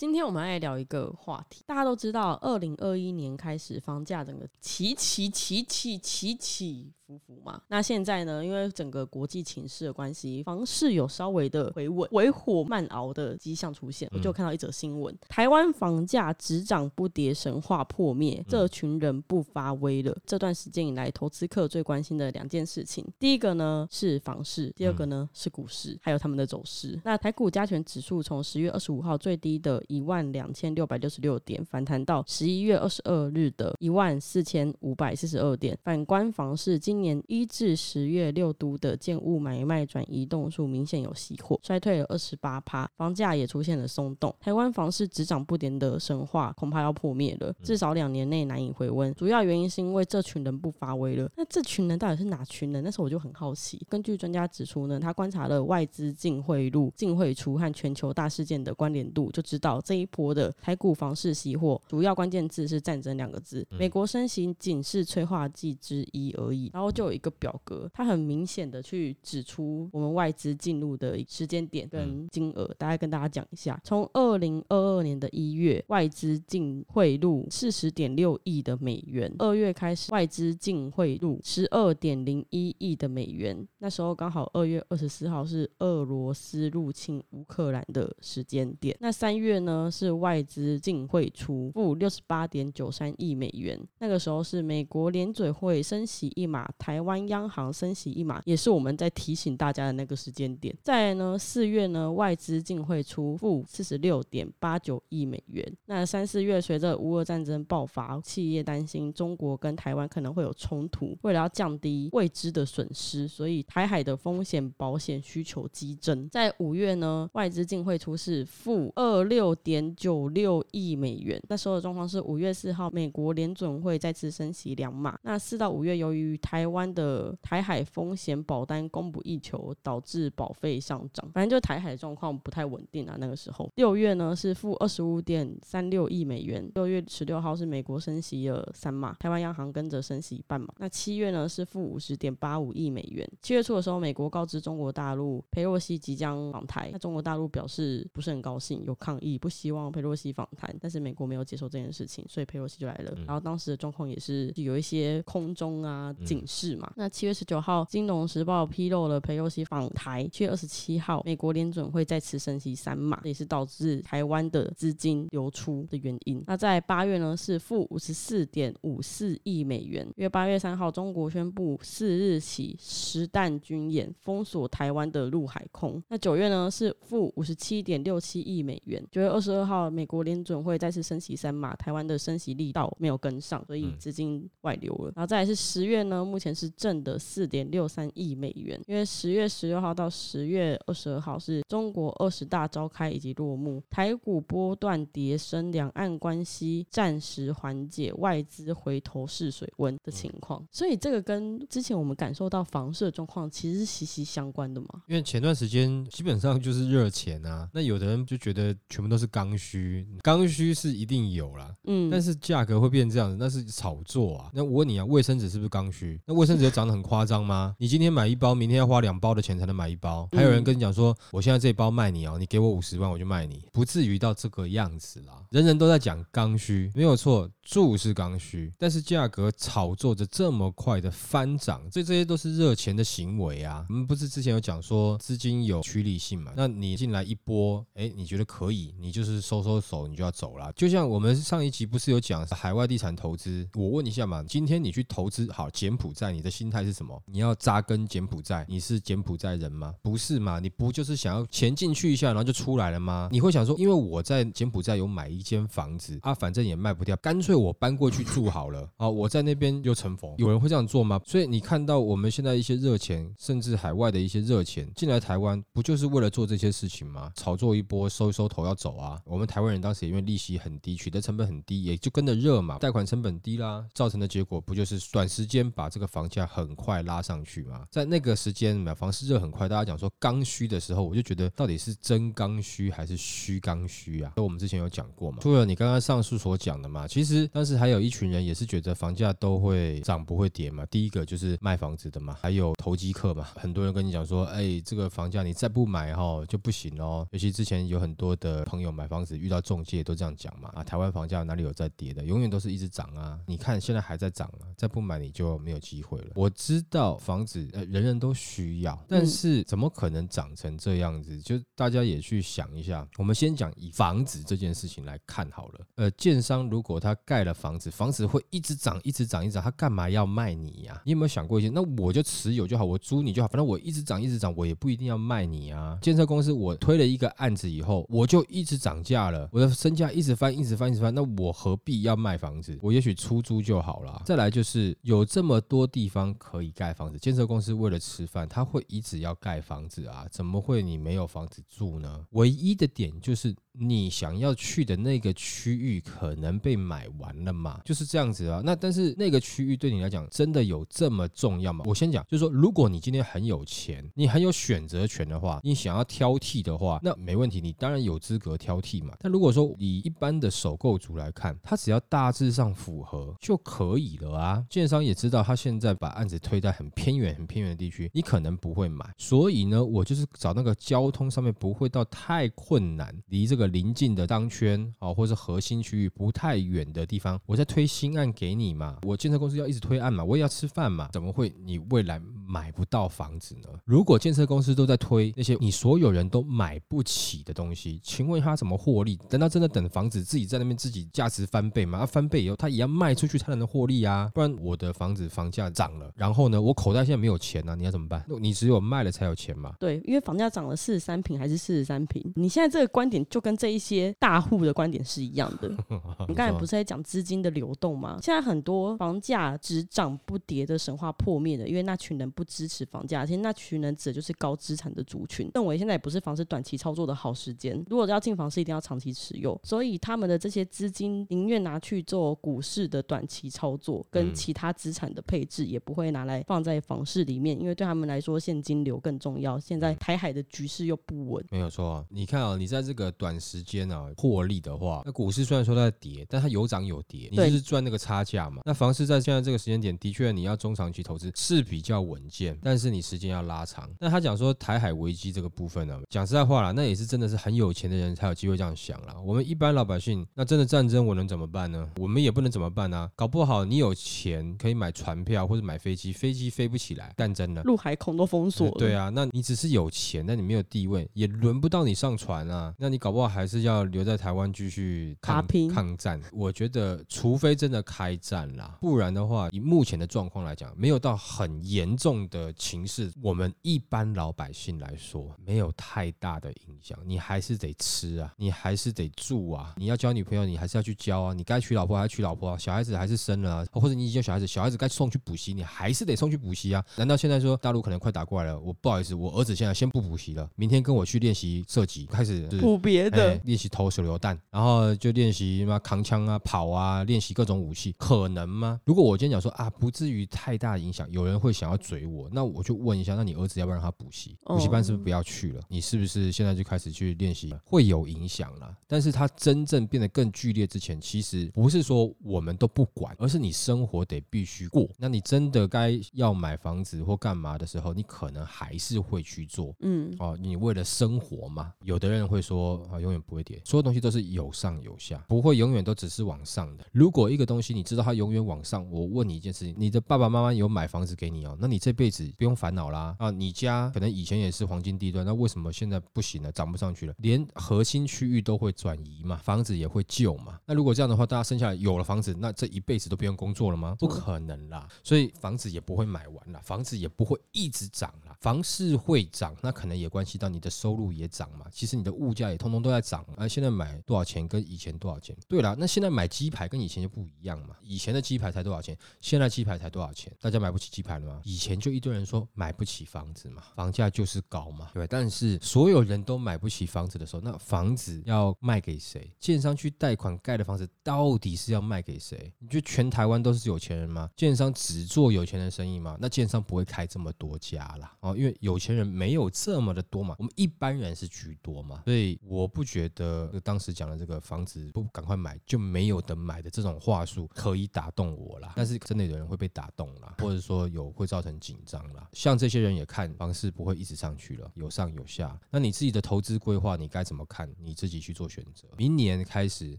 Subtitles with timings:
[0.00, 7.60] 今天我们来聊一个话题，大家都知道，二零二一年开始房价整个起起起起起起伏伏嘛。
[7.68, 14.08] 那现在呢，因为整个国际情势的关系，房市有稍微的回稳、微火慢熬的迹象出现。
[14.14, 20.16] 我就看到一则新闻：台湾房价只涨不跌，神话破灭，这群人不发威了。
[20.24, 26.98] 这段时间以来，投资客最关心的两件事情，第一个呢是房市，第二个呢是股市，还有他们的走势。
[27.04, 35.76] 那台股加权指数从十月二十五号最低的一万两千六百六十六点反弹到十一月二十二日的一万四千五百四十二点。
[35.82, 44.34] 反观房市，今年一至十月六都的建物买卖转移动数明显有熄火，衰退了二十八趴，房价也出现了松动。
[44.38, 49.12] 台湾房市只涨不跌的神话恐怕要破灭了，至少两年内难以回温。
[49.14, 51.30] 主要原因是因为这群人不发威了。
[51.36, 52.84] 那这群人到底是哪群人？
[52.84, 53.84] 那时候我就很好奇。
[53.88, 63.66] 根据专家指出呢，他观察了外资净汇入、净汇出和全球大事件的关联度，就知道这一波的台股房市熄火，主要关键字是战争两个字。
[63.70, 66.70] 美国升息仅是催化剂之一而已。
[66.72, 73.80] 然后就有一个表格，它很明显的去指出我们外资进入的时间点跟金额，大概跟大家讲一下。
[73.84, 83.66] 从二零二二年的一月，外资净汇入四十点六亿的美元，二月开始外资净汇入十二点零一亿的美元。
[83.78, 88.96] 那时候刚好二月二十四号是俄罗斯入侵乌克兰的时间点。
[89.00, 100.76] 那三月呢呢是外资净汇出负六十八点九三亿美元，那个时候是美国联准会升息一码，台湾央行升息一码，也是我们在提醒大家的那个时间点。
[100.82, 105.64] 再呢，四月呢外资净汇出负四十六点八九亿美元。
[105.86, 116.28] 那三四月随着乌俄战争爆发，企业担心中国跟台湾可能会有冲突，为了要降低未知的损失，所以台海的风险保险需求激增。
[116.28, 121.40] 在五月呢，外资净汇出是负二六点九六亿美元。
[121.48, 125.18] 那时候的状况是五月四号，美国联准会再次升息两码。
[125.22, 131.28] 那四到五月，由于台湾的台海风险保单供不应求，导致保费上涨。
[131.32, 133.16] 反正就台海状况不太稳定啊。
[133.18, 136.70] 那个时候，六月呢是负二十五点三六亿美元。
[136.74, 140.68] 六月十六号是美国升息了三码，台湾央行跟着升息半码。
[140.78, 143.28] 那七月呢是负五十点八五亿美元。
[143.42, 150.74] 七月初的时候，美国告知中国大陆佩洛西即将访台，那中国大陆表示不是很高兴，有抗议，不希望佩洛西访谈。
[150.80, 153.12] 但是美国没有接受这件事情，所以佩洛西就来了。
[153.26, 156.92] 然后当时的状况也是有一些空中啊警示嘛。
[156.96, 160.28] 那七月十九号，《金融时报》披露了佩洛西访台。
[160.30, 166.42] 七月二十七号，美国联准会再次升息三码，这也是导致台湾的资金流出的原因。
[166.46, 170.06] 那在八月呢，是负五十四点五四亿美元。
[170.16, 176.02] 因为八月三号，中国宣布四日起实弹军演，封锁台湾的陆海空。
[176.08, 179.02] 那九月呢，是负五十七点六七亿美元。
[179.10, 185.12] 九月二十二号，美国联准会再次升息三码，台湾的升息力道没有跟上，所以资金外流了。
[185.16, 188.80] 然后再来是十月呢，目前是正的四点六三亿美元。
[188.86, 200.66] 因为十月十六号到十月二十二号是中国二十大召开以及落幕，台股波段跌升，两岸关系暂时缓解，外资回头试水温的情况。
[200.70, 204.88] 所以这个跟之前我们感受到房市的状况其实是息息相关的嘛。
[205.06, 214.50] 因为前段时间基本上就是热钱啊，那有的人就觉得全部都是刚需，刚需是一定有啦，嗯，但是价格会变这样子，那是炒作啊。
[214.54, 216.18] 那我问你啊，卫生纸是不是刚需？
[216.26, 217.74] 那卫生纸有涨得很夸张吗？
[217.78, 220.28] 你今天买一包，明天要花两包的钱才能买一包。
[220.32, 225.34] 还有人跟你讲说，我现在这一包卖你哦，你给我五十万我就卖你，不至于到这个样子啦。
[225.50, 233.84] 人人都在讲刚需，没有错，住是刚需，但是价格炒作着这么快的翻涨，这这些都是热钱的行为啊。
[233.88, 236.52] 我们不是之前有讲说资金有趋利性嘛？
[236.56, 240.72] 那你进来一波，哎，你觉得可以，你就是收收手，你就要走了。
[240.74, 243.68] 就像我们上一集不是有讲海外地产投资？
[243.74, 247.20] 我问一下嘛，今天你去投资好柬埔寨，你的心态是什么？
[247.26, 249.94] 你要扎根柬埔寨，你是柬埔寨人吗？
[250.02, 250.58] 不是嘛？
[250.58, 253.28] 你不就是想要钱进去一下，然后就出来了吗？
[253.32, 260.34] 你会想说，因为我在柬埔寨有买一间房子啊，反正也卖不掉，干脆我搬过去住好了啊，我在那边就成佛。
[260.38, 261.20] 有人会这样做吗？
[261.26, 267.30] 所以你看到我们现在一些热钱，甚至海外的一些热钱进来台湾，不就是为了做这些事情吗？
[267.34, 269.20] 炒作一波，收一收头要走啊。
[269.24, 277.86] 我们台湾人当时也因为利息很低，取得成本很低，也就跟着热嘛，贷款成本低啦，造成的结果不就是短时间把这个房价很快拉上去嘛。
[277.90, 284.32] 在那个时间，买房市热很快，大家讲说刚需的时候，我就觉得到底是真刚需还是虚刚需啊？
[284.36, 285.38] 那我们之前有讲过嘛。
[285.40, 290.84] 除了你刚刚上述所讲的嘛，其实当时还有一群人也是觉得房价都会涨不会跌嘛。
[290.86, 293.46] 第一个就是卖房子的嘛，还有投机客嘛。
[293.54, 297.26] 很多人跟你讲说，哎，这个房价你再不买哈就不行哦。
[297.30, 303.38] 尤其之前有很多的朋友买房子遇到中介都这样讲嘛，啊，台湾房价哪里有在跌的，永远都是一直涨啊。
[303.46, 306.32] 你看现在还在涨啊，再不买你就没有机会了。
[306.34, 311.40] 我知道房子呃人人都需要，但是怎么可能涨成这样子？
[311.40, 313.06] 就大家也去想一下。
[313.18, 315.80] 我们先讲以房子这件事情来看好了。
[315.96, 321.00] 呃，建商如果他盖了房子，房子会一直涨，一直涨，一直涨，他干嘛要卖你呀？
[321.04, 321.68] 你有没有想过一些？
[321.68, 325.98] 那我就持有就好，我租你就好，反正我一直涨，一直涨，我也不一定要卖你啊。
[326.00, 332.76] 建设公司我推了一个案子以后，我就一直涨价了，我的身价一直翻，一直翻，一直翻，那我何必要卖房子？
[332.82, 334.22] 我也许出租就好了。
[334.24, 340.26] 再来就是有这么多地方可以盖房子，建设公司为了吃饭，他会一直要盖房子啊？
[340.30, 342.24] 怎么会你没有房子住呢？
[342.30, 348.62] 唯一的点就是你想要去的那个区域可能被买完了嘛，就是这样子啊。
[348.64, 351.84] 那但是那个区域对你来讲真的有这么重要吗？
[351.86, 359.16] 我先讲，就是说，如果你今天很有钱，你很有选择权的话，你想要挑剔的话，那没问题，你当然有资格挑剔嘛。
[359.18, 364.62] 但如果说以一般的首购族来看，他只要大致上符合就可以了啊。
[364.68, 378.98] 建商也知道他现在把案子推在很偏远、很偏远的地区，你可能不会买，所以呢，我就是找那个交通上面不会到太困难，离这个邻近的当圈啊，或者核心区域不太远的地方，我再推新案给你嘛。
[379.06, 383.68] 我建设公司要一直推案嘛，我也要吃饭嘛，怎么会你未来买不到房子呢？
[383.84, 389.18] 如果建设公司都在推那些你所有人都买不起的东西，请问他怎么获利？
[389.28, 392.04] 等到真的等房子自己在那边自己价值翻倍嘛？
[392.04, 398.24] 翻倍以后他也要卖出去才能获利啊，不然我的房子房价涨了，然后呢，我口袋现在没有钱啊，你要怎么办？
[398.40, 399.74] 你只有卖了才有钱嘛？
[399.78, 405.68] 对，因为房价涨了四十三平还是四十三平，你现在这个观点就跟这一些大户的观点是一样的。
[406.28, 408.18] 你刚才不是在讲资金的流动吗？
[408.22, 417.82] 现在很多房价只涨不跌的神话破灭了，因为那群人不支持房价，其实那群人指的就是高资产的族群，认为现在也不是房市短期操作的好时间。
[417.88, 429.60] 如果要进房市，一定要长期持有，所以他们的这些资金宁愿拿去做股市的短期操作，跟其他资产的配置，也不会拿来放在房市里面，因为对他们来说现金流更重要。
[429.60, 432.02] 现在台海的局势又不稳，没有错。
[432.08, 438.62] 你看啊，你在这个短时间啊获利的话，那股市虽然说在跌，但它有涨有跌，你就是赚那个差价嘛。
[438.64, 443.90] 那房市在现在这个时间点，的确你要中长期投资是比较稳健，但是你时间要拉长。
[443.98, 449.14] 那他讲说台海危机这个部分呢，讲实在话啦，那也是真的是很有钱的人才有机会这样想啦。
[449.24, 451.90] 我们一般老百姓，那真的战争我能怎么办呢？
[451.98, 453.10] 我们也不能怎么办啊。
[453.14, 458.74] 搞不好你有钱可以买船票或者买飞机，飞机飞不起来，战争了，陆海空都封锁了。
[458.78, 462.72] 对啊，那你只是有钱，但你没有地位，也轮不到你上船啊。
[462.78, 466.20] 那你搞不好还是要留在台湾继续抗打拼抗战。
[466.32, 476.98] 我觉得，除非真的开战啦，不然的话，以目前的状况来讲，没有到很严重的情势，我们一般老百姓来说，没有太大的影响。
[477.04, 486.84] 你还是得吃啊，你还是得住啊，你要交女朋友，你还是要去交啊，你该娶老婆还是娶老婆啊，小孩子还是生了啊，或者你已经有小孩子，小孩子该送去补习，你还是得送去补习啊。
[486.96, 498.80] 难道现在说大陆可能快打过来了，我不好意思，我儿子现在先不补习了，明天跟我去练习射击，开始是补别的哎，练习投手榴弹，然后就练习嘛扛枪啊、跑啊，练习各种武器，可能吗？
[498.84, 504.36] 如果我今天讲说啊，不至于太大影响，有人会想要追我，那我就问一下，那你儿子要不要让他补习？
[504.44, 505.62] 补习班是不是不要去了？
[505.68, 507.54] 你是不是现在就开始去练习？
[507.64, 508.76] 会有影响了。
[508.86, 514.88] 但是它真正变得更剧烈之前，其实不是说我们都不管，而是你生活得必须过。
[514.98, 519.74] 那你真的该要买房子或干嘛的时候，你可能还是会去做。
[519.80, 526.84] 嗯，哦，你为了生活嘛，有的人会说啊，永远不会跌，所有东西都是有上有下，不会永远都只是往上的。
[526.92, 537.14] 如果一个东西你知道它永远往上，我问你一件事情，你的爸爸妈妈有买房子给你哦，那你这辈子不用烦恼啦啊，你家可能以前也是黄金地段，那为什么现在不行了，涨不上去了？
[537.18, 540.58] 连核心区域都会转移嘛，房子也会旧嘛。
[540.66, 543.96] 那如果这样的话，大家生下来有了房子，那这一辈子都不用工作了吗？
[543.98, 548.36] 不可能啦，所以房子也不会买完啦，房子也不会一直涨啦。
[548.40, 551.66] 房市会涨，那可能也关系到你的收入也涨嘛。
[551.70, 555.36] 其实你的物价也通通都在涨，而现在买多少钱跟以前多少钱？
[555.48, 557.76] 对了，那现在买鸡排跟以前就不一样嘛。
[557.82, 558.96] 以前的鸡排才多少钱？
[559.20, 560.32] 现在鸡排才多少钱？
[560.40, 561.40] 大家买不起鸡排了吗？
[561.44, 565.06] 以前就一堆人说买不起房子嘛，房价就是高嘛，对。
[565.06, 569.32] 但是所有人都买不起房子的时候，那房房子要卖给谁？
[569.40, 572.52] 建商去贷款盖的房子到底是要卖给谁？
[572.60, 574.30] 你觉得全台湾都是有钱人吗？
[574.36, 576.16] 建商只做有钱人生意吗？
[576.20, 588.72] 那建商不会开这么多家啦，哦，因为有钱人没有这么的多嘛，我们一般人是居多嘛，所以我不觉得当时讲的这个房子不赶快买就没有得买的这种话术可以打动我啦。
[588.76, 592.28] 但是真的有人会被打动啦，或者说有会造成紧张啦。
[592.32, 595.58] 像这些人也看房市不会一直上去了，有上有下。
[595.70, 597.68] 那你自己的投资规划你该怎么看？
[597.82, 598.88] 你自己去做选择。
[598.96, 599.96] 明年开始，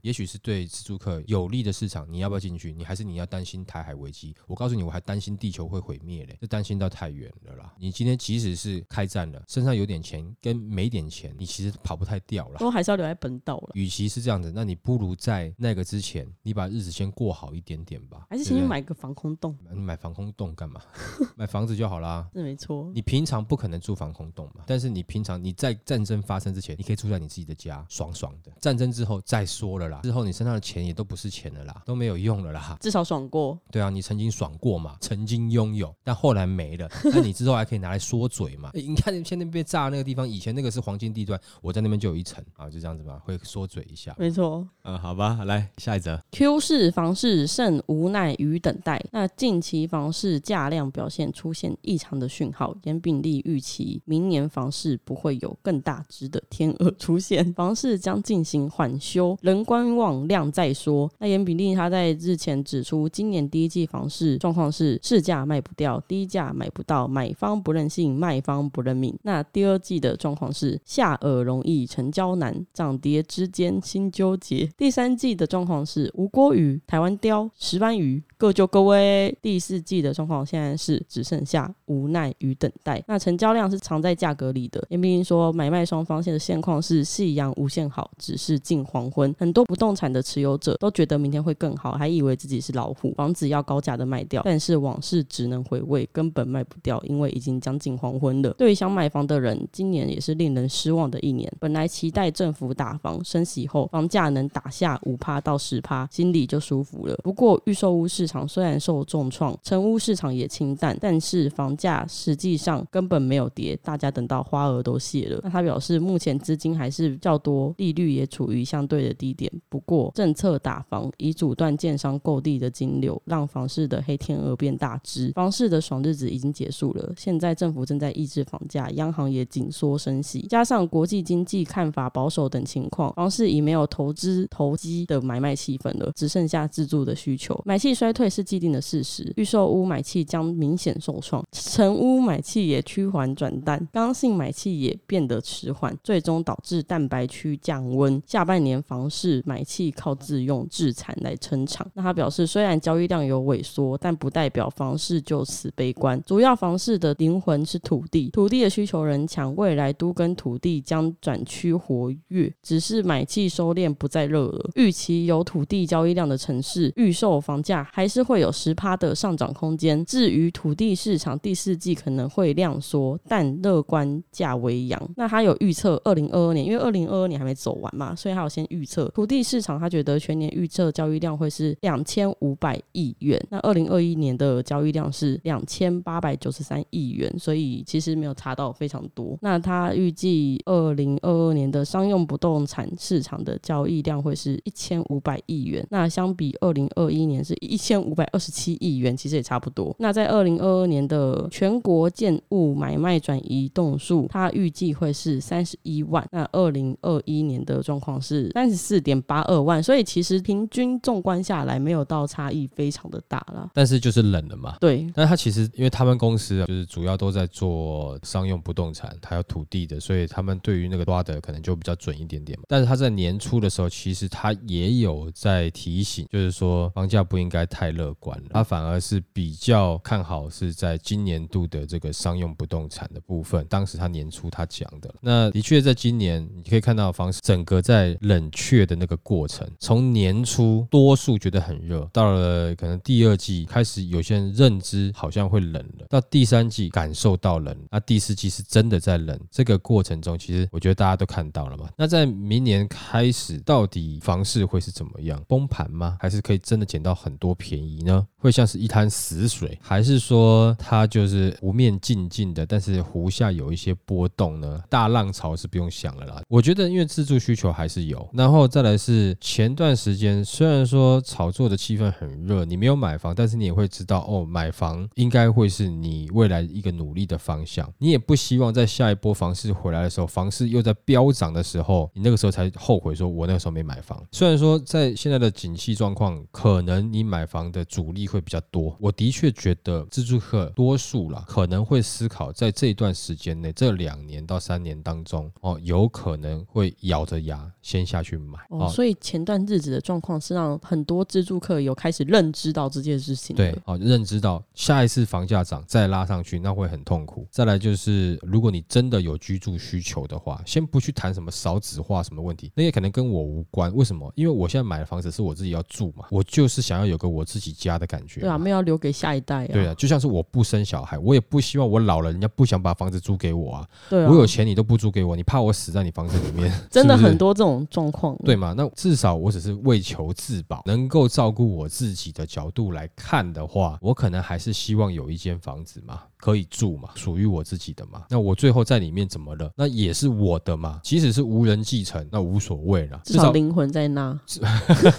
[0.01, 2.73] 也许是对自助客有利的市场，你要不要进去？
[2.73, 4.35] 你还是你要担心台海危机？
[4.47, 7.73] 我告诉你，我还担心地球会毁灭嘞，这担心到太远了啦。
[7.77, 12.59] 你今天即使是开战了，身上有点钱跟没点钱，你其实跑不太掉了。
[12.59, 13.71] 都还是要留在本岛了。
[13.73, 18.25] 与其是这样子，那你不如在那个之前，你把日子先过好一点点吧。
[18.29, 19.57] 还是先去买个防空洞？
[19.71, 20.81] 你买防空洞干嘛？
[21.35, 22.29] 买房子就好啦。
[22.33, 22.91] 是没错。
[22.93, 24.63] 你平常不可能住防空洞嘛？
[24.67, 28.51] 但是你平常你在战争发生之前，你可以住在你自己的家，爽爽的。
[28.59, 32.77] 战争之后再说了啦，之后你身上的钱也都不是钱了啦，都没有用了啦。
[32.79, 33.57] 至少爽过。
[33.71, 34.97] 对啊，你曾经爽过嘛？
[35.01, 36.89] 曾经拥有，但后来没了。
[37.13, 38.71] 那你之后还可以拿来说嘴嘛？
[38.73, 44.15] 你看现在被炸那个地方，以前那个是黄金地段，我在那边就有一层啊，就这样子嘛，会说嘴一下。
[44.17, 44.67] 没错。
[44.83, 46.21] 嗯，好吧，来下一则。
[46.31, 49.03] Q 市房市甚无奈与等待。
[49.11, 61.09] 那近期房市价量表现出现异常的讯号，严炳利预期明年房市不会有更大值的天鹅出现，房市将进行缓修，人观望量再说。
[61.19, 69.17] 那严炳利他在日前指出，今年第一季房市状况是市价卖不掉，低价买不到，买方不任性，卖方不认命。
[69.23, 74.69] 那第二季的状况是下饵容易成交难，涨跌之间心纠结。
[74.77, 79.33] 第三季的状况是无锅鱼、台湾鲷、石斑鱼各就各位。
[79.41, 83.01] 第四季的状况现在是只剩下无奈与等待。
[83.07, 84.85] 那成交量是藏在价格里的。
[84.89, 89.33] 严斌说，买卖双方现在现况是夕阳无限好，只是近黄昏。
[89.39, 94.41] 很多不动产的持有者都觉得明天会更好，还以为自己是老虎，房子要高价的卖掉。
[94.43, 98.53] 但是往事只能回味，根本卖不掉，因为已经将近黄昏了。
[98.57, 101.51] 对于想买房的人，今年也是令人失望的一年。
[101.59, 107.15] 本来期待政府打房升息后，房价能打下五趴到十趴，心里就舒服了。
[107.23, 115.39] 不过预售屋市场虽然受重创，成屋市场也清淡，但是房价实际上根本没有跌，大家等到花儿都谢了。
[115.43, 119.51] 那他表示，目前资金还是较较多，利率也处于相对的低点。
[119.69, 127.13] 不过政策打房以阻断建商购地的金流，让房市的黑天鹅变大只，房市的爽日子已经结束了。
[127.15, 137.59] 现在政府正在抑制房价，央行也紧缩升息，加上国际经济看法保守等情况，房市已没有投资投机的买卖气氛了，只剩下自住的需求。
[137.65, 148.21] 买气衰退是既定的事实，预售屋买气将明显受创，成屋买气也趋缓转淡，刚性买气也变得迟缓，最终导致蛋白区降温。
[148.25, 151.85] 下半年房市买气靠自用自产来撑场。
[151.93, 156.21] 那他表示，虽然交易量有萎缩，但不代表房市就此悲观。
[156.25, 164.69] 主要房市的灵魂是土地，土地的需求人强，未来都跟土地将转趋活跃，只是买气收敛不再热了。
[164.75, 170.03] 预期有土地交易量的城市，预售房价还是会有十趴的上涨空间。
[170.05, 175.01] 至于土地市场第四季可能会量缩，但乐观价为阳。
[175.15, 183.39] 那他有预测二零二二年，因为二零二二年还没走完嘛，所以他有先预测土地市场，他觉得全年预测交易量会是两千五百亿元。
[183.49, 189.37] 那二零二一年的交易量是两千八百九十三亿元，所以其实没有差到非常多。
[189.41, 195.85] 那他预计二零二二年的商用不动产市场的交易量会是一千五百亿元。
[195.89, 199.95] 那相比二零二一年是一千五百二十七亿元，其实也差不多。
[199.99, 206.25] 那在二零二二年的全国建物买卖转移栋数，它预计会是三十一万。
[206.31, 213.69] 那二零二一年的状况是三十四点八二万，所以其实平均纵观下来，没有到差异非常的大啦。
[213.73, 214.75] 但是就是冷了嘛。
[214.79, 222.65] 对，但他其实因为他们公司就是主要都在做商用不动产，还有土地的，所以他们对于那个抓的可能就比较准一点点嘛。
[222.67, 233.65] 但是他在年初的时候，其实他也有在提醒，就是说房价不应该太乐观了，他反而是比较看好是在今年度的这个商用不动产的部分。
[233.67, 249.39] 当时他年初他讲的，那的确在今年你可以看看到房市整个在冷却的那个过程，从年初多数觉得很热，到了可能第二季开始有些人认知好像会冷了，到第三季感受到冷，那第四季是真的在冷。
[249.49, 251.87] 这个过程中，其实我觉得大家都看到了嘛。
[251.97, 255.41] 那在明年开始，到底房市会是怎么样？
[255.47, 256.17] 崩盘吗？
[256.19, 258.27] 还是可以真的捡到很多便宜呢？
[258.35, 264.83] 会像是一滩死水，还是说它就是湖面静静的，但是湖下有一些波动呢？
[264.89, 266.41] 大浪潮是不用想了啦。
[266.49, 277.91] 我觉得因为自住需求还是有，然后再来是前段时间虽然说炒作的气氛很热，你没有买房，但是你也会知道哦，买房应该会是你未来一个努力的方向。
[277.97, 284.21] 你也不希望在下一波房市回来的时候，房市又在飙涨的时候，你那个时候才后悔说，我那个时候没买房。
[284.31, 288.95] 虽然说在现在的景气状况，可能你买房的阻力会比较多。
[288.99, 298.59] 我的确觉得自住客多数啦，可能会思考在这一段时间内，这两年到三年当中，哦，有可能会咬着牙先下去买。
[298.69, 303.55] 哦，所以前段日子的状况是让很多自住客有开始认知到这件事情。
[303.55, 307.47] 对，哦，认知到下一次房价涨再拉上去，那会很痛苦。
[307.49, 313.93] 再来就是，如果你真的有居住需求的话，先不去谈什么少子化什么问题，那也可能跟我无关。
[313.95, 314.31] 为什么？
[314.35, 318.41] 因为我现在买的房子是我自己要住嘛，我就是想要有个我自己家的感觉。
[318.41, 319.69] 对啊，没有留给下一代啊。
[319.71, 323.87] 对啊，就像是我不生小孩，我也不希望我老了人家不想把房子租给我啊。
[324.09, 326.71] 对，我有钱你都不租给我，你怕我死在你房子里面？
[326.89, 328.35] 真的很多这种状况。
[328.43, 328.73] 对吗？
[328.77, 336.21] 那至少我只是为求自保，能够照顾我自己的角度来看的话，我可能还是希望有一间房子嘛。
[336.41, 338.25] 可以住嘛，属于我自己的嘛。
[338.29, 339.71] 那我最后在里面怎么了？
[339.77, 340.99] 那也是我的嘛。
[341.03, 343.21] 即使是无人继承，那无所谓了。
[343.23, 344.37] 至少灵魂在那。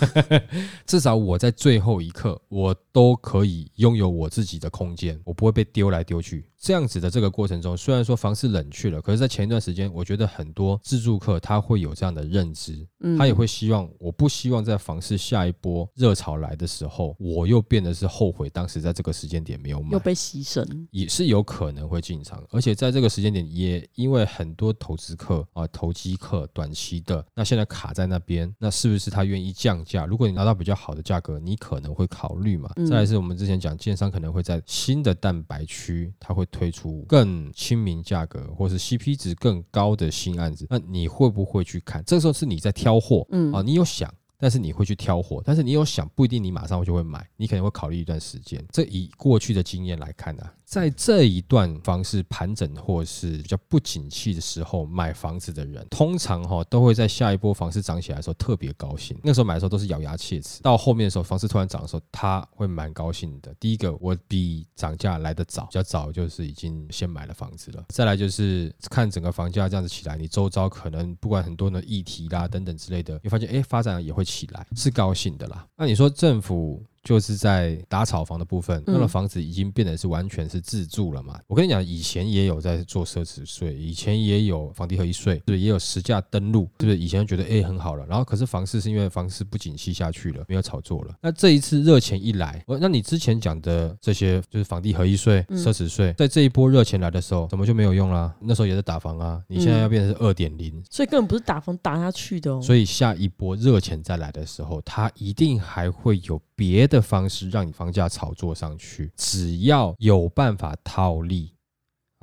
[0.85, 6.45] 至少我在最后一刻，我都可以拥有我自己的空间，我不会被丢来丢去。
[6.59, 12.87] 这样子的这个过程中，虽然说房市冷却了，可是，在前一段时间，我觉得很多自住客他会有这样的认知，
[13.19, 22.43] 他也会希望，我不希望在房市下一波热潮来的时候，我又变得是后悔当时在这个时间点没有买，又被牺牲，也是有可能会进场。
[22.51, 30.07] 而且在这个时间点，也因为很多投资客啊、投机客短期的，那现在卡在那边，那是不是他愿意降价？
[30.07, 32.71] 如果你拿到比较好的价格，你可能会考虑嘛。
[32.89, 36.47] 再来是我们之前讲，建商可能会在新的蛋白区，他会。
[36.53, 42.05] 推出更亲民价格或是 CP 值更高的新案子，那你会不会去看？
[42.05, 44.13] 这个时候是你在挑货，嗯啊，你有想。
[44.43, 48.61] 但是你会去挑货，但是你有想不一定你马上就会买，你可能会考虑一段时间。
[48.73, 59.17] 这以过去的经验来看呢，在这一段房市盘整或是比较不景气的时候买房子的人，通常哈都会在下一波房市涨起来的时候特别高兴。
[59.23, 63.55] 那时候买的时候都是咬牙切齿，到后面的时候房市突然涨的时候，他会蛮高兴的。
[63.61, 67.85] 第一个，我比涨价来得早，比较早就是已经先买了房子了。
[67.91, 74.27] 再来就是看整个房价这样子起来，你周遭可能不管很多的议题啦等等之类的，你发现哎发展也会。
[74.33, 75.67] 起来是高兴的啦。
[75.77, 76.83] 那你说政府？
[77.03, 81.39] 就是在打炒房的部分，那个房子已经变得是完全是自住了嘛？
[81.49, 86.69] 我跟你讲，以前也有在做奢侈税，以前也有房地合一税，对也有实价登录？
[86.79, 88.07] 对不对以前觉得哎很好了？
[88.07, 91.15] 然后可是房市是因为房市不景气下去了，没有炒作了。
[91.21, 98.33] 那这一次热钱一来，那你之前讲的这些就是房地合一税、奢侈税，在这一波热钱来的时候，怎么就没有用啦？
[98.41, 102.63] 那时候也是打房啊，你现在要变成是二点零，所以根本不是打房打下去的哦。
[102.63, 106.87] 所以下一波热钱再来的时候，它一定还会有别。
[106.93, 111.53] 的方式让你房价炒作上去，只要有办法套利。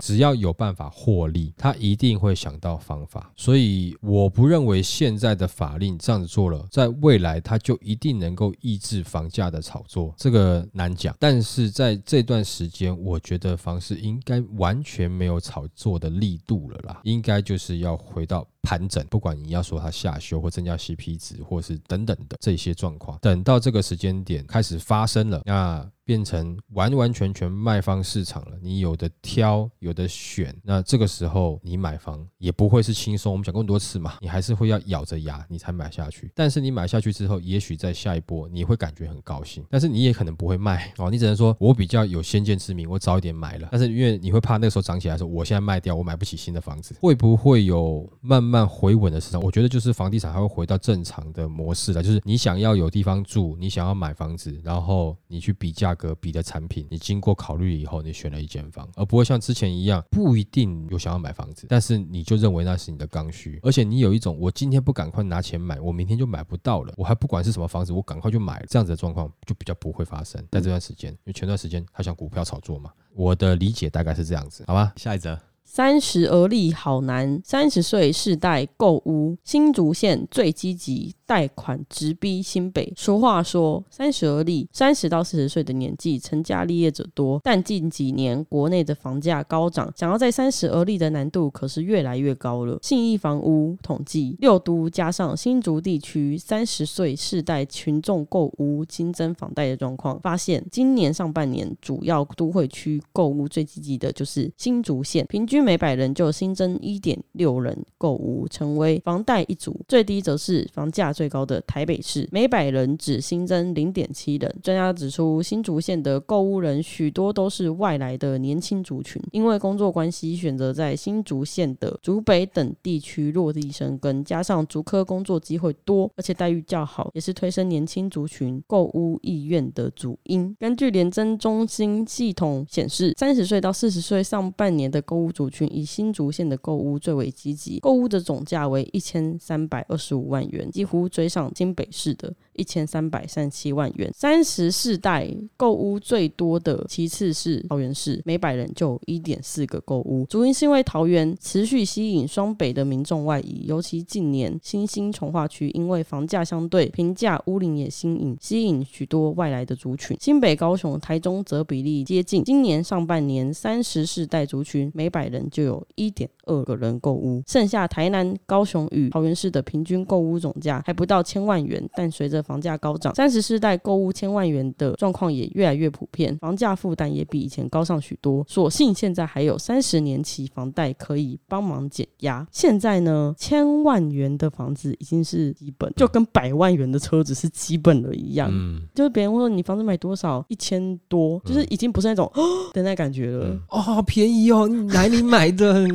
[0.01, 3.34] 只要有办法获利，他一定会想到方法。
[3.36, 11.13] 所以我不认为现在的法令这样子做了，在未来他就一定能够抑制房价的炒作，这个难讲。
[11.19, 19.03] 但是在这段时间，我觉得房市应该完全没有炒作的力度了啦，应该就是要回到盘整。
[19.08, 25.91] 不管你要说它下修或增加 CP 值，或是等等的这些状况，等到这个时间点开始发生了，那。
[26.10, 33.32] 变成完完全全卖方市场了，你有的挑，有的选，那这个时候你买房也不会是轻松。
[33.32, 36.32] 我们讲过很多次嘛，你还是会要咬着牙你才买下去。
[36.34, 41.12] 但是你买下去之后，也许在下一波你会感觉很高兴，但是你也可能不会卖哦。
[41.12, 43.67] 你只能说我比较有先见之明，我早一点买了。
[43.72, 49.39] 但是因为你会怕那个时候涨起来的时候，我现在卖掉，我买不起新的房子，会不会有慢慢回稳的市场？
[49.39, 55.95] 我觉得就是房地产还会回到正常的模式了，就是你想要有地方住，你想要买房子，然后你去比价。
[56.00, 70.42] 隔壁的产品，你经过考虑以后，你选了一间房，而不会像之前一样，不一定有想要买房子，但是你就认为那是你的刚需，而且你有一种，我今天不赶快拿钱买，我明天就买不到了，我还不管是什么房子，我赶快就买了，这样子的状况就比较不会发生。
[70.52, 74.94] 在这段时间，因为前段时间他想股票炒作嘛，我的理解大概是这样子，好吧？
[74.96, 75.38] 下一则。
[75.71, 82.91] 三十而立好难，三十岁世代购屋，新竹县最积极贷款直逼新北。
[82.97, 92.79] 俗话说，三十而立，三十到四十岁的年纪成家立业者多，但近几年国内的房价高涨，想要在三十而立的难度可是越来越高了。
[92.82, 105.59] 信义房屋统计，六都加上新竹地区三十岁世代群众购屋新增房贷的状况，发现今年上半年主要都会区购屋最积极的就是新竹县，平均。
[105.62, 109.76] 每百人就新增一点六人购屋，成为房贷一族。
[109.88, 114.56] 最低则是房价最高的台北市，每百人只新增零点七人。
[114.62, 130.56] 专家指出，新竹县的购屋人许多都是外来的年轻族群，因为工作关系选择在新竹县的竹北等地区落地生根，加上竹科工作机会多，而且待遇较好，也是推升年轻族群购屋意愿的主因。
[130.60, 142.34] 根据联征中心系统显示，三十岁到四十岁上半年的购屋族群，以新竹县的购物最为积极，购物的总价为一千三百二十五万元，几乎追上新北市的。
[142.60, 150.26] 一千三百三十七万元，三十世代购屋最多的，其次是桃园市，每百人就一点四个购屋。
[150.30, 160.17] 主因是因为桃园持续吸引双北的民众外移，尤其近年新兴从化区因为房价相对平价，屋龄也新颖，吸引许多外来的族群。
[160.19, 162.43] 新北、高雄、台中则比例接近。
[162.43, 178.44] 今年上半年，三十世代族群每百人就有一点二个人购屋，剩下台南、高雄与桃园市的平均购屋总价还不到千万元，但随着房价高涨，三十世代购物千万元的状况也越来越普遍，房价负担也比以前高上许多。
[178.48, 182.48] 所幸现在还有三十年期房贷可以帮忙减压。
[182.52, 188.50] 现在呢，千万元的房子已经是基本，就跟百万元的车子是基本的一样。
[188.52, 192.32] 嗯，就是别人问你房子买多少，一千多，就是已经不是那种
[192.74, 193.56] 的那感觉了。
[193.70, 195.88] 哦，好便宜哦，你哪里买的？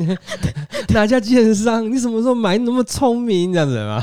[0.94, 1.90] 哪家建商？
[1.90, 2.56] 你什么时候买？
[2.58, 4.00] 那么聪明这样子吗？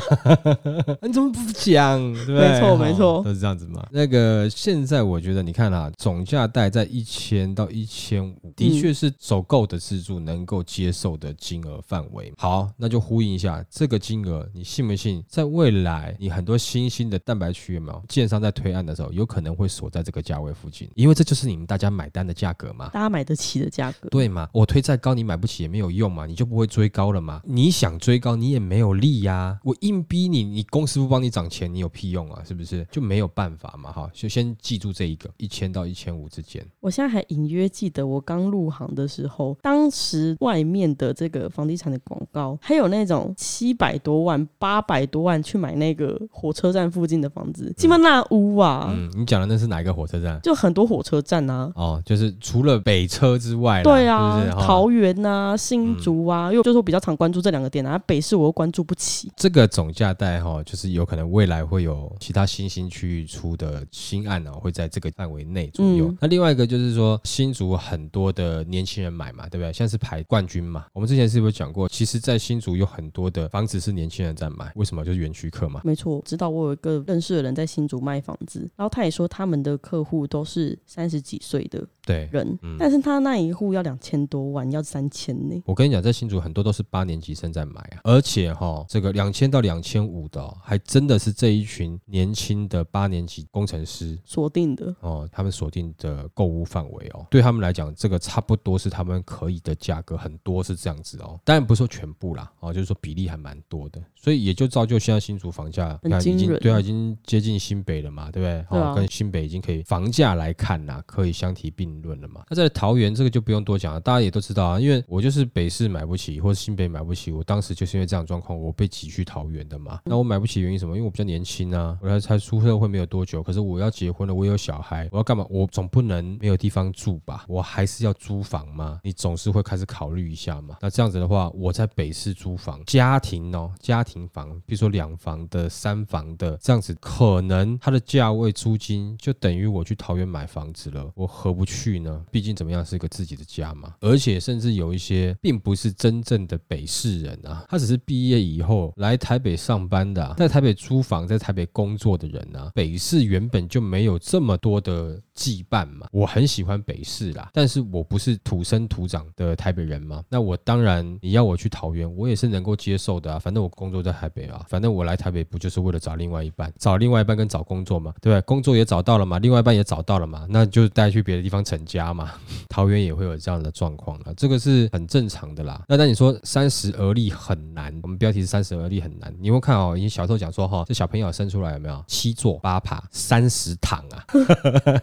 [1.02, 2.02] 你怎么不讲？
[2.38, 2.52] 对。
[2.52, 3.86] 没错，没错，都是这样子嘛。
[3.92, 12.32] 那个现在我觉得，你看啊，总价带在一千到一千五，的确是首购的自助能够接受的金额范围。
[12.38, 15.24] 好，那就呼应一下这个金额，你信不信？
[15.28, 18.04] 在未来，你很多新兴的蛋白区有没有？
[18.08, 24.48] 建商在推案的时候，有可能会锁在这个价位附近，因为这就是你们大家买单的价格嘛，大家买得起的价格，对嘛？
[24.54, 27.42] 我推再高，你买不起也没有用嘛，你就不会追高了嘛。
[27.46, 29.58] 你想追高，你也没有力呀。
[29.64, 32.42] 我硬逼你，你公司不帮你涨钱，你有屁用啊？
[32.46, 33.92] 是不是就没有办法嘛？
[33.92, 36.66] 哈，就先记住这一个一千到一千五之间。
[36.80, 48.90] 我现在还隐约记得，我刚入行的时候，当时外面的这个房地产的广告，还有那种七百多万、八百多万去买那个火车站附近的房子，基本那屋啊。
[48.94, 50.40] 嗯，你讲的那是哪一个火车站？
[50.42, 51.72] 就很多火车站啊。
[51.76, 57.98] 哦，就是除了北车之外，对啊，桃园啊、新竹啊，因为就是我比较常关注这两个点啊。
[58.06, 59.32] 北市我又关注不起。
[59.36, 66.14] 这个总价带哈，就是有可能未来会有其他新兴区域出的新案呢，会在这个范围内左右。
[66.20, 69.74] 那另外一个就是说，新竹很多的年轻人买嘛，对不对？
[69.74, 71.88] 像是排冠军嘛，我们之前是不是讲过？
[71.90, 75.06] 其实，在新竹有很多的房子是年轻人在买，为什么？
[75.06, 75.82] 就是园区客嘛。
[75.84, 82.30] 没错，知道我有一个认识的人在新竹卖房子，然后他也说他们的客户都是三十几岁的对。
[82.32, 85.62] 人，但是他那一户要两千多万，要三千呢。
[85.66, 94.96] 我跟你讲，在新竹很多都是八年级生在买啊，而且哈，这个两千到两千五的，还真的是这一群年轻的八年级工程师锁定的。
[95.02, 108.80] 哦，他们锁定的购物范围哦，对他们来讲，这个差不多是他们可以的价格，很多是这样子哦，当然不是说全部啦，哦，就是说比例还蛮多的，所以也就造就现在新竹房价很惊人，对啊，已经接近新北了嘛，对不对？
[108.80, 112.44] 哦，跟新北已经可以房价来看呐，可以相提并论了嘛。
[112.50, 120.00] 那在桃园这个就不用多讲了，大家也都知道啊，因为我就是北市买不起，或者新北买不起，我当时就是因为这样状况，我被挤去桃园的嘛。
[120.06, 120.96] 那我买不起原因什么？
[120.96, 125.46] 因为我比较年轻啊，我才才出社会没有多久，可是我要结婚了，我有小孩，我要干嘛？
[125.50, 127.46] 我总不能没有地方住吧？
[127.48, 129.00] 我还是要租房吗？
[129.04, 130.78] 你总是会开始考虑一下嘛。
[130.82, 142.24] 那这样子的话，我在北市租房，家庭哦，家庭房，比如说两房的、三房的，这样子可能它的价位租金就等于我去桃园买房子了，我何不去去呢？
[142.30, 143.96] 毕竟怎么样是一个自己的家嘛。
[144.00, 156.08] 而且甚至有一些并不是真正的北市人啊，他只是毕业以后来台北上班的，在台北租房，在台北工作的人啊，北市原本就没有这么多的羁绊嘛。
[156.12, 160.24] 我很喜欢北市啦，但是我不是土生土长的台北人嘛。
[160.30, 163.40] 那我当然你要我去桃园，我也是能够接受的啊。
[163.40, 168.42] 反正我工作在台北啊，反正我来台北不就是为了找另外一半，找另外一半跟找工作嘛，对不对？
[168.42, 172.32] 工作也找到了嘛，另外一半也找到了嘛，那就带去别的地方成家嘛。
[172.70, 175.84] 桃园也会有这样的状况了，这个是很正常的啦。
[175.88, 184.24] 那那你说三十而立很难，我们标题是三十而立很难，你会看哦，以前小时候讲说哈，这小朋友生出来有没有七坐八爬三十躺啊？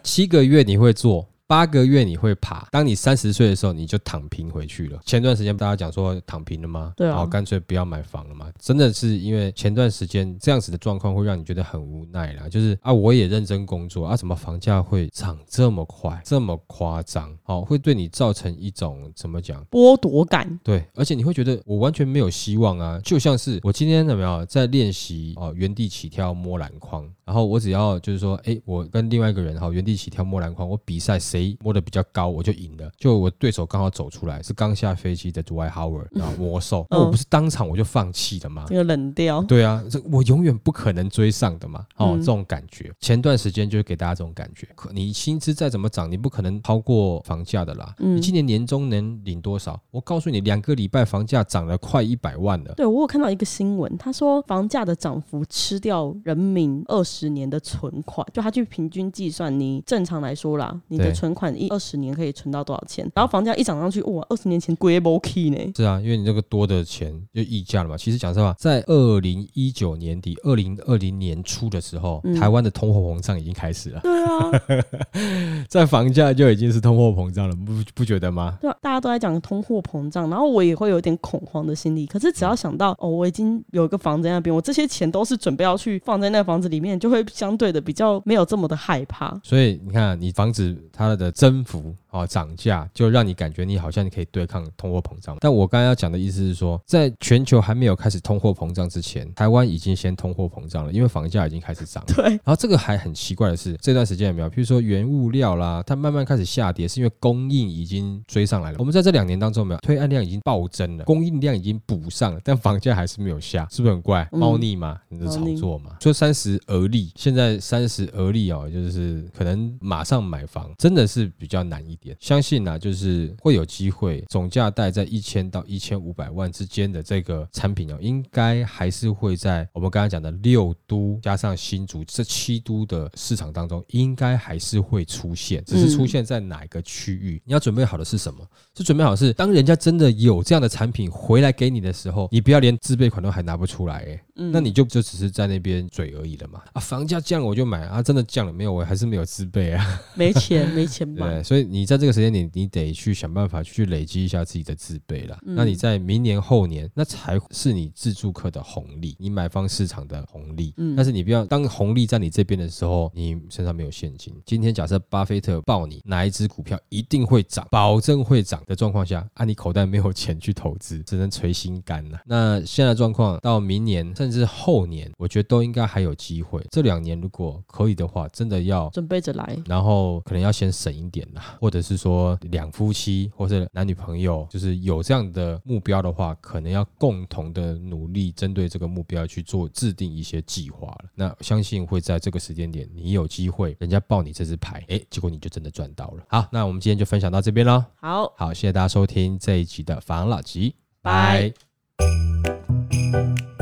[0.02, 1.26] 七一个月你会做？
[1.48, 5.00] 八个月你会爬，当你三十岁的时候，你就躺平回去了。
[5.06, 6.92] 前段时间大家讲说躺平了吗？
[6.94, 8.52] 对啊干脆不要买房了嘛。
[8.60, 12.46] 真的是因为前段时间这样子的状况会让你觉得很无奈啦。
[12.50, 17.34] 就是啊，我也认真工作啊，怎么房价会涨这么快，这么夸张？
[17.46, 19.64] 哦，会对你造成一种怎么讲？
[19.70, 32.90] 剥夺感，对，而且你会觉得我完全没有希望啊，就像是我今天怎么样在练习哦，原地起跳摸篮筐，然后我只要就是说，哎，我跟另外一个人哈、原地起跳摸篮筐，我比赛谁摸的比较高，我就赢了。
[32.96, 38.64] 就我对手刚好走出来是刚下飞机的 Dwight Howard， 然后魔兽，那我不是当场我就放弃了吗？
[38.68, 41.84] 这个冷掉，对啊，这我永远不可能追上的嘛。
[41.96, 44.68] 哦，嗯这种感觉，前段时间就是给大家这种感觉。
[44.74, 47.94] 可你薪资再怎么涨，你不可能超过房价的啦。
[47.98, 49.80] 嗯你今年年终能领多少？
[49.90, 52.74] 我告诉你，两个礼拜房价涨了快一百万了。
[52.74, 63.06] 对我有看到一个新闻，他说房价的涨幅吃掉人民二十年的存款，就他去平均计算，你正常来说啦，你的对存款一二十年可以存到多少钱？
[63.14, 65.58] 然后房价一涨上去，哇，二十年前贵不 key 呢？
[65.76, 67.96] 是啊，因为你这个多的钱就溢价了嘛。
[67.98, 74.84] 其实讲实话，在二零一九年底、二零二零年初的时候，嗯台湾的通货膨胀已经开始了，对啊，
[75.68, 78.56] 在房价就已经是通货膨胀了，不不觉得吗？
[78.60, 82.06] 对啊，大家都在讲通货膨胀，然后我也会有点恐慌的心理。
[82.06, 89.38] 可是只要想到哦，我已经有一个房子在那边，我这些钱都是准备要去放在那个房子里面，就会相对的比较没有这么的害怕。
[89.42, 91.94] 所以你看，你房子它的的征服。
[92.10, 95.36] 哦涨价，就让你感觉你好像你可以对抗通货膨胀。
[95.40, 102.12] 但我刚刚要讲的意思是说，在全球还没有开始通货膨胀之前，台湾已经先通货膨胀了，因为房价已经开始涨了。
[102.16, 108.76] 对，然后这个还很奇怪的是，这段时间有没有，譬如说原物料啦，它慢慢开始下跌，是因为供应已经追上来了。
[108.78, 114.26] 我们在这两年当中，有没有推案量已经暴增了，供应量已经补上了，但房价还是没有下，是不是很怪？
[114.32, 115.96] 嗯猫腻嘛，你的炒作嘛。
[116.00, 122.07] 说三十而立，现在三十而立哦，就是可能马上买房，真的是比较难一点。
[122.20, 137.40] 相信呢、就是会有机会，总价带在一千到一千五百万之间的这个产品哦，应该还是会在我们刚才讲的六都加上新竹这七都的市场当中，应该还是会出现，只是出现在哪个区域。
[137.44, 138.46] 你要准备好的是什么？
[138.76, 146.62] 是准备好的是当人家真的有这样的产品回来给你的时候，你不要连自备款都还拿不出来、欸，嗯那你就就只是在那边嘴而已了嘛。
[146.72, 148.72] 啊，房价降了我就买啊，真的降了没有？
[148.72, 150.00] 我还是没有自备啊。
[150.14, 155.38] 没钱没钱 对，买，所以你在这个时间点，你得去想办法去累积一下自己的自备了。
[155.46, 160.74] 嗯那你在明年后年，那才是你自助客的红利，你买方市场的红利。
[160.76, 164.34] 嗯但是你不要当红利在你这边的时候，你身上没有现金。
[164.44, 172.20] 今天假设巴菲特报你哪一只股票一定会涨，保证会涨的状况下，啊，你口袋没有钱去投资，只能垂心肝了。
[172.26, 176.62] 那现在状况到明年甚至后年，我觉得都应该还有机会。
[176.70, 179.56] 这两年如果可以的话，真的要准备着来。
[179.66, 191.04] 然后可能要先省一点啦，或者是说两夫妻或是男女朋友，就是有这样的目标的话，可能要共同的努力，针对这个目标去做制定一些计划了。
[191.14, 196.22] 那相信会在这个时间点，你有机会，人家报你这支牌，哎，结果你就真的赚到了。
[196.28, 197.84] 好，那我们今天就分享到这边喽。
[197.96, 201.52] 好，好，谢谢大家收听这一集的防老集，拜
[201.96, 203.57] 拜